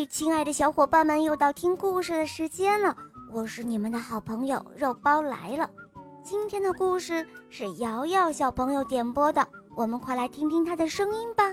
[0.00, 2.96] 嘿，亲爱的小伙伴们，又到听故事的时间了。
[3.30, 5.68] 我是你们的好朋友肉包来了。
[6.22, 11.44] 今天的故事是瑶瑶小朋友点播的，我们快来听听她的声音吧。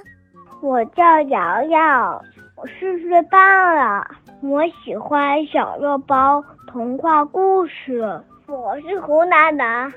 [0.62, 2.23] 我叫瑶瑶，
[2.55, 4.07] 我四岁半了。
[4.41, 8.23] 我喜欢小肉包童话故事。
[8.48, 9.91] 我是湖南的，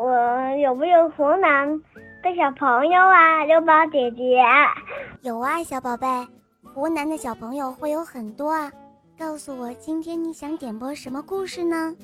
[0.00, 1.68] 我有没有湖南
[2.22, 3.44] 的小朋友啊？
[3.44, 4.42] 肉包姐姐。
[5.20, 6.06] 有啊，小宝贝。
[6.74, 8.72] 湖南的小朋友会有很多啊，
[9.16, 11.94] 告诉我今天你想点播什么故事呢？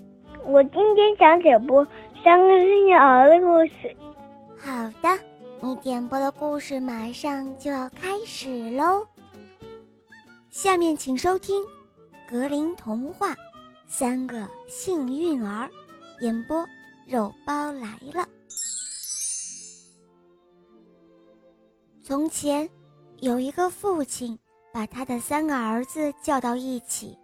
[0.45, 1.85] 我今天想点播
[2.23, 3.97] 三个幸运儿的故事。
[4.57, 5.19] 好的，
[5.61, 9.05] 你点播的故事马上就要开始喽。
[10.51, 11.61] 下面请收听
[12.31, 13.33] 《格林童话》，
[13.89, 15.69] 三个幸运儿，
[16.21, 16.65] 演播
[17.09, 18.25] 肉包来了。
[22.05, 22.71] 从前
[23.19, 24.39] 有一个父亲。
[24.73, 27.19] 把他的三个儿子叫到一起，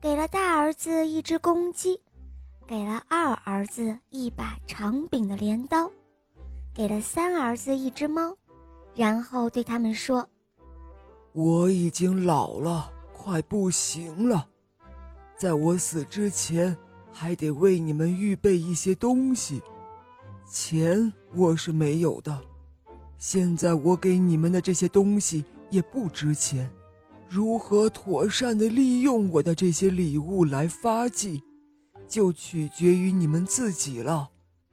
[0.00, 1.98] 给了大儿子一只公鸡，
[2.66, 5.90] 给了二儿子一把长柄的镰刀，
[6.74, 8.36] 给了三儿子一只猫，
[8.94, 10.28] 然后对他们说
[11.32, 14.46] ：“我已经老了，快不行了，
[15.38, 16.76] 在我死之前，
[17.10, 19.62] 还得为你们预备一些东西。
[20.46, 22.38] 钱我是没有的，
[23.16, 26.70] 现在我给你们的这些东西。”也不值钱，
[27.28, 31.42] 如何妥善的利用我的这些礼物来发迹，
[32.08, 34.28] 就取决于你们自己了。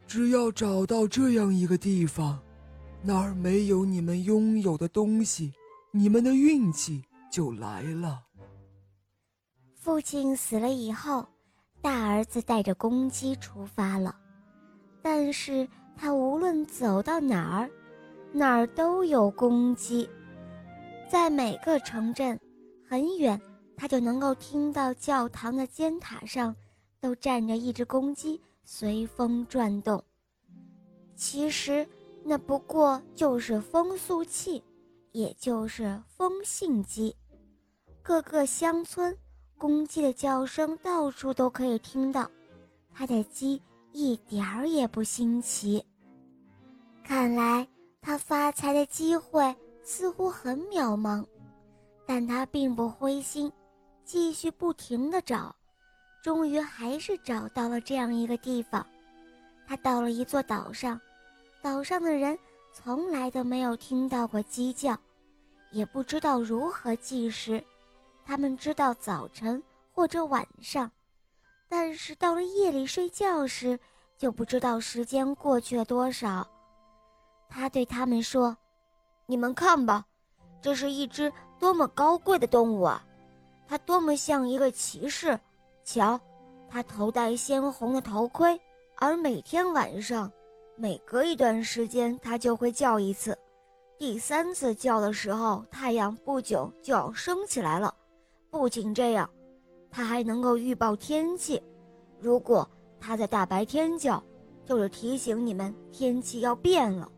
[0.08, 2.40] 只要找到这样一个地方，
[3.04, 5.54] 那儿没有你们拥有的东西，
[5.92, 8.24] 你们的运气就来了。
[9.76, 11.28] 父亲死了以后，
[11.82, 14.16] 大儿子带着公鸡出发了，
[15.02, 17.70] 但是他无论走到哪儿，
[18.34, 20.10] 哪儿都有公鸡。
[21.10, 22.38] 在每个城镇，
[22.88, 23.40] 很远，
[23.78, 26.54] 他就能够听到教堂的尖塔上，
[27.00, 30.04] 都站着一只公鸡，随风转动。
[31.16, 31.88] 其实，
[32.24, 34.62] 那不过就是风速器，
[35.14, 37.16] 也就是风信鸡。
[38.04, 39.18] 各个乡村，
[39.58, 42.30] 公鸡的叫声到处都可以听到，
[42.94, 43.62] 它的鸡
[43.94, 45.84] 一点儿也不新奇。
[47.04, 47.66] 看来，
[48.02, 49.56] 他发财的机会。
[49.90, 51.26] 似乎很渺茫，
[52.06, 53.50] 但他并不灰心，
[54.04, 55.56] 继续不停地找，
[56.22, 58.86] 终于还是找到了这样一个地方。
[59.66, 61.00] 他到了一座岛上，
[61.62, 62.38] 岛上的人
[62.74, 65.00] 从来都没有听到过鸡叫，
[65.72, 67.64] 也不知道如何计时。
[68.26, 70.92] 他们知道早晨或者晚上，
[71.70, 73.80] 但是到了夜里睡觉时，
[74.18, 76.46] 就不知道时间过去了多少。
[77.48, 78.56] 他对他们说。
[79.30, 80.06] 你们看吧，
[80.62, 83.06] 这是一只多么高贵的动物啊！
[83.68, 85.38] 它多么像一个骑士！
[85.84, 86.18] 瞧，
[86.70, 88.58] 它头戴鲜红的头盔，
[88.96, 90.32] 而每天晚上，
[90.78, 93.38] 每隔一段时间，它就会叫一次。
[93.98, 97.94] 第三次叫的时候，太阳不久就要升起来了。
[98.50, 99.30] 不仅这样，
[99.92, 101.62] 它还能够预报天气。
[102.18, 102.66] 如果
[102.98, 104.24] 它在大白天叫，
[104.64, 107.12] 就是提醒你们天气要变了。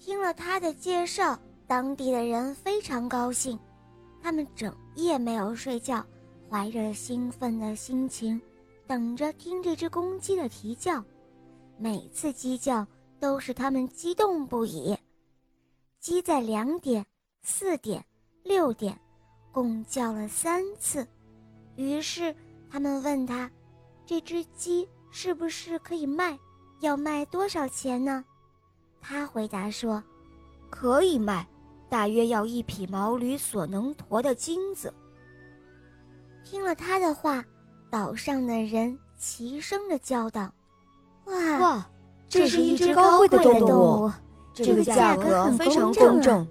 [0.00, 3.58] 听了他的介绍，当地的人非常高兴，
[4.22, 6.04] 他们整夜没有睡觉，
[6.48, 8.40] 怀着兴奋的心情，
[8.86, 11.04] 等着听这只公鸡的啼叫。
[11.76, 12.86] 每次鸡叫
[13.18, 14.96] 都使他们激动不已。
[15.98, 17.04] 鸡在两点、
[17.42, 18.02] 四点、
[18.42, 18.98] 六点，
[19.52, 21.06] 共叫了三次。
[21.76, 22.34] 于是
[22.70, 23.50] 他们问他
[24.06, 26.38] ：“这只鸡是不是可以卖？
[26.80, 28.24] 要卖多少钱呢？”
[29.00, 30.02] 他回答说
[30.70, 31.46] ：“可以卖，
[31.88, 34.92] 大约要一匹毛驴所能驮的金子。”
[36.44, 37.44] 听了他的话，
[37.90, 40.52] 岛上的人齐声的叫道
[41.26, 41.90] ：“哇哇，
[42.28, 44.12] 这是一只高贵的动物，
[44.52, 46.46] 这个价格非常公正。”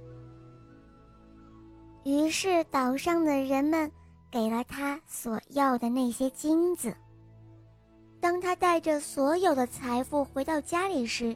[2.05, 3.91] 于是岛上的人们
[4.31, 6.95] 给了他所要的那些金子。
[8.21, 11.35] 当他带着所有的财富回到家里时，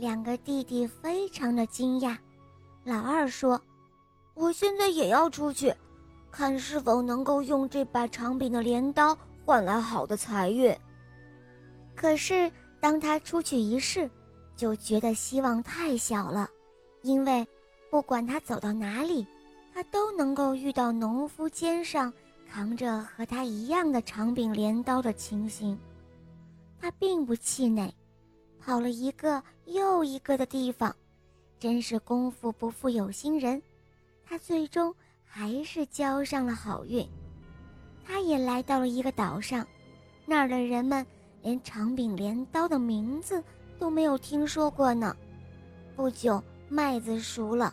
[0.00, 2.16] 两个弟弟非常的惊讶，
[2.84, 3.60] 老二说
[4.32, 5.74] ：“我现在也要出去，
[6.30, 9.14] 看是否能够用这把长柄的镰刀
[9.44, 10.74] 换来好的财运。”
[11.94, 12.50] 可是
[12.80, 14.10] 当他出去一试，
[14.56, 16.48] 就觉得希望太小了，
[17.02, 17.46] 因为
[17.90, 19.26] 不管他走到哪里，
[19.74, 22.10] 他都能够遇到农夫肩上
[22.50, 25.78] 扛着和他一样的长柄镰刀的情形。
[26.80, 27.94] 他并不气馁。
[28.62, 30.94] 跑了一个又一个的地方，
[31.58, 33.62] 真是功夫不负有心人。
[34.24, 34.94] 他最终
[35.24, 37.06] 还是交上了好运。
[38.04, 39.66] 他也来到了一个岛上，
[40.26, 41.06] 那儿的人们
[41.42, 43.42] 连长柄镰刀的名字
[43.78, 45.16] 都没有听说过呢。
[45.94, 47.72] 不久，麦子熟了，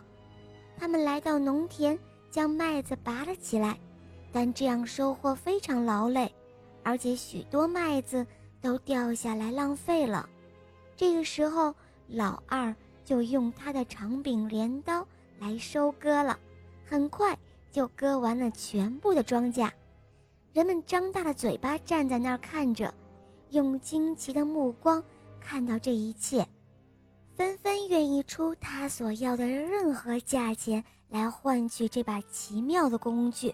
[0.78, 1.98] 他们来到农田，
[2.30, 3.80] 将麦子拔了起来，
[4.32, 6.32] 但这样收获非常劳累，
[6.84, 8.26] 而且许多麦子
[8.62, 10.30] 都掉下来浪费了。
[10.96, 11.74] 这个时候，
[12.08, 12.74] 老二
[13.04, 15.06] 就用他的长柄镰刀
[15.40, 16.40] 来收割了，
[16.86, 17.38] 很快
[17.72, 19.70] 就割完了全部的庄稼。
[20.54, 22.94] 人们张大了嘴巴站在那儿看着，
[23.52, 25.04] 用惊奇的目光
[25.40, 26.48] 看到这一切，
[27.36, 33.54] 纷纷愿意出他所要的任何价钱来换取这把奇妙的工具。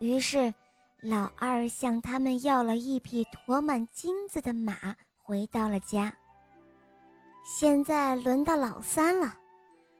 [0.00, 0.52] 于是，
[1.00, 6.14] 老二向他们要了一匹驮满金子的马，回到了家。
[7.46, 9.36] 现在轮到老三了，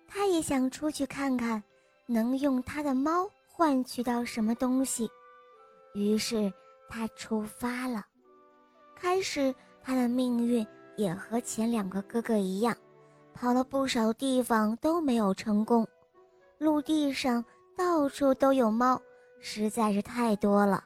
[0.09, 1.63] 他也想出去看看，
[2.07, 5.11] 能用他的猫换取到什么东西。
[5.95, 6.51] 于是
[6.89, 8.03] 他出发了。
[8.97, 12.75] 开始，他的命运也和前两个哥哥一样，
[13.35, 15.87] 跑了不少地方都没有成功。
[16.57, 17.45] 陆地上
[17.77, 18.99] 到处都有猫，
[19.39, 20.83] 实在是太多了，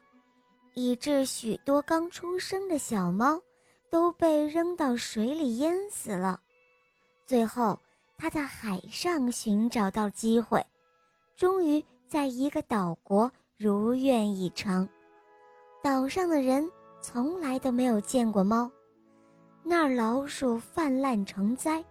[0.73, 3.41] 以致许多刚出生的小猫
[3.89, 6.41] 都被扔到水里淹死了。
[7.29, 7.77] 最后，
[8.17, 10.65] 他在海上寻找到机会，
[11.35, 14.89] 终于在一个岛国如愿以偿。
[15.83, 16.67] 岛上的人
[16.99, 18.67] 从来都没有见过猫，
[19.61, 21.85] 那儿老鼠泛滥成灾，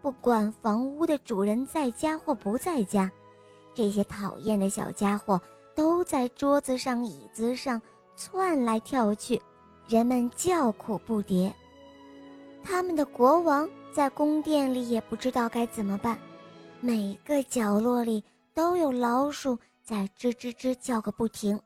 [0.00, 3.10] 不管房屋的主人在家或不在家，
[3.74, 5.42] 这些讨厌的小家伙
[5.74, 7.82] 都在桌子上、椅子上
[8.14, 9.42] 窜来跳去，
[9.88, 11.52] 人们叫苦不迭。
[12.62, 13.68] 他们的国王。
[13.96, 16.18] 在宫殿里也不知道该怎么办，
[16.82, 18.22] 每个角落里
[18.52, 21.58] 都有老鼠在吱吱吱叫个不停。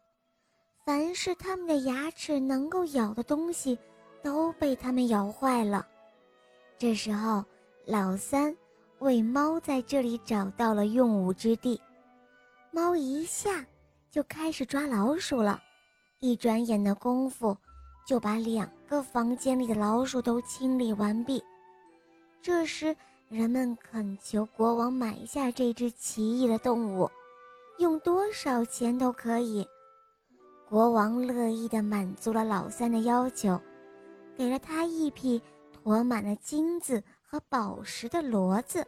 [0.84, 3.76] 凡是他们的牙齿能够咬的东西，
[4.22, 5.84] 都被他们咬坏了。
[6.78, 7.44] 这时候，
[7.84, 8.56] 老三
[9.00, 11.80] 为猫在这里找到了用武之地，
[12.70, 13.66] 猫一下
[14.08, 15.60] 就开始抓老鼠了，
[16.20, 17.56] 一转眼的功夫，
[18.06, 21.42] 就把两个房间里的老鼠都清理完毕。
[22.42, 22.96] 这时，
[23.28, 27.10] 人们恳求国王买下这只奇异的动物，
[27.78, 29.66] 用多少钱都可以。
[30.66, 33.60] 国王乐意地满足了老三的要求，
[34.36, 35.42] 给了他一匹
[35.82, 38.86] 驮满了金子和宝石的骡子。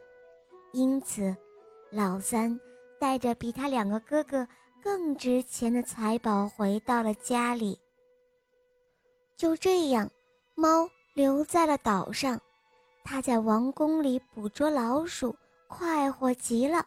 [0.71, 1.35] 因此，
[1.91, 2.59] 老三
[2.99, 4.47] 带着比他两个哥哥
[4.81, 7.77] 更值钱的财宝回到了家里。
[9.37, 10.09] 就这样，
[10.55, 12.41] 猫留在了岛上。
[13.03, 15.35] 他在王宫里捕捉老鼠，
[15.67, 16.85] 快活极了，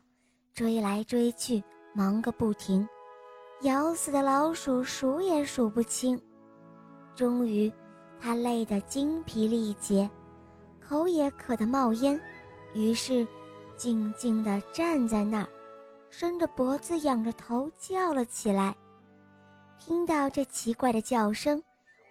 [0.54, 1.62] 追来追去，
[1.94, 2.88] 忙个不停，
[3.60, 6.20] 咬死的老鼠数也数不清。
[7.14, 7.70] 终于，
[8.18, 10.08] 他累得精疲力竭，
[10.80, 12.18] 口也渴得冒烟，
[12.72, 13.26] 于是，
[13.76, 15.48] 静静地站在那儿，
[16.08, 18.74] 伸着脖子，仰着头叫了起来。
[19.78, 21.62] 听到这奇怪的叫声，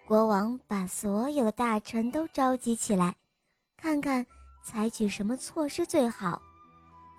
[0.06, 3.14] 国王把所有的大臣都召集起来。
[3.76, 4.26] 看看
[4.64, 6.40] 采取什么措施最好。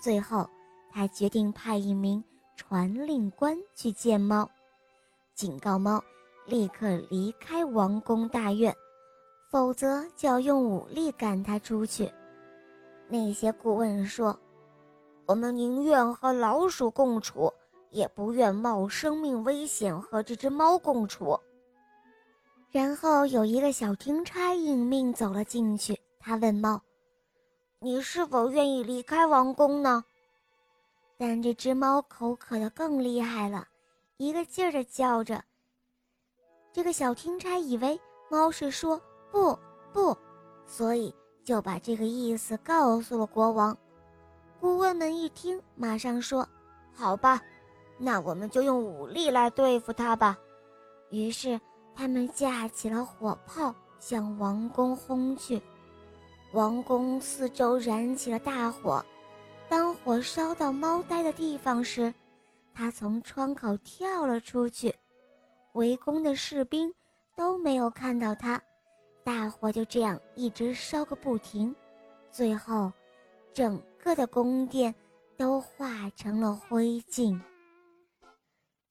[0.01, 0.50] 最后，
[0.92, 2.24] 他决定派一名
[2.56, 4.50] 传令官去见猫，
[5.35, 6.04] 警告猫
[6.45, 8.76] 立刻离开王宫大院，
[9.49, 12.11] 否则就要用武力赶他出去。
[13.07, 14.37] 那些顾问说
[15.26, 17.54] ：“我们宁愿和老鼠共处，
[17.92, 21.40] 也不愿冒生命危险和这只猫共处。”
[22.69, 25.97] 然后有一个小听差应命走了进去。
[26.19, 26.81] 他问猫
[27.80, 30.04] ：“你是否愿意离开王宫呢？”
[31.18, 33.68] 但这只猫口渴的更厉害了，
[34.18, 35.44] 一个劲儿的叫着。
[36.71, 39.57] 这个小听差以为猫是说“不
[39.92, 40.16] 不”，
[40.68, 43.76] 所以就把这个意思告诉了国王。
[44.59, 46.47] 顾问们一听，马上说
[46.94, 47.42] ：“好吧，
[47.97, 50.38] 那我们就用武力来对付他吧。”
[51.09, 51.59] 于是
[51.95, 55.62] 他们架起了火炮，向王宫轰去。
[56.57, 59.06] 王宫四周燃起了大火，
[59.69, 62.11] 当火烧到猫呆的地方时，
[62.73, 64.92] 他从窗口跳了出去。
[65.73, 66.92] 围攻的士兵
[67.35, 68.59] 都没有看到他，
[69.23, 71.76] 大火就这样一直烧个不停，
[72.31, 72.92] 最后，
[73.54, 74.95] 整个的宫殿
[75.37, 77.40] 都化成了灰烬。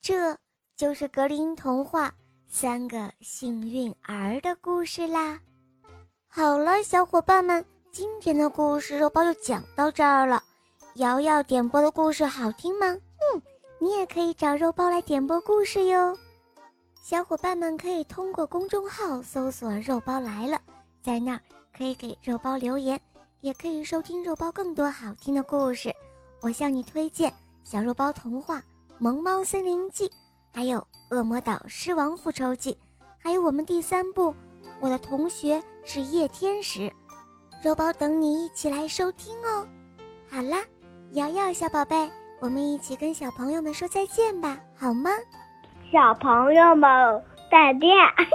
[0.00, 0.38] 这
[0.76, 2.10] 就是格林童话
[2.46, 5.40] 《三个幸运儿》的故事啦。
[6.36, 10.42] 好了，小伙伴们，今天的故事肉包就讲到这儿了。
[10.96, 12.88] 瑶瑶点播的故事好听吗？
[12.88, 13.42] 嗯，
[13.78, 16.14] 你也可以找肉包来点播故事哟。
[17.02, 20.60] 小伙伴们可以通过公众号搜索“肉包来了”，
[21.02, 21.40] 在那儿
[21.74, 23.00] 可以给肉包留言，
[23.40, 25.90] 也可以收听肉包更多好听的故事。
[26.42, 27.30] 我向你推荐
[27.64, 28.58] 《小肉包童话》
[28.98, 30.06] 《萌猫森林记》，
[30.52, 32.74] 还有《恶魔岛狮王复仇记》，
[33.16, 34.32] 还有我们第三部
[34.80, 36.80] 《我的同学是夜天使》。
[37.64, 39.66] 肉包等你一起来收听哦。
[40.30, 40.58] 好啦，
[41.12, 45.10] 瑶瑶小宝贝，我们一起跟小朋友们说再见吧，好吗？
[45.90, 46.90] 小朋友们
[47.50, 47.88] 再见。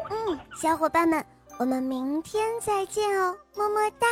[0.09, 1.23] 嗯，小伙伴们，
[1.59, 4.07] 我们明天再见哦，么么哒。